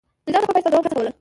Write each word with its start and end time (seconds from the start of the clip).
نظام 0.27 0.41
د 0.41 0.43
خپل 0.43 0.53
پایښت 0.55 0.65
او 0.67 0.71
دوام 0.71 0.83
هڅه 0.85 0.93
کوله. 0.95 1.11